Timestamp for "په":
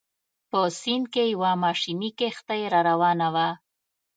0.49-0.59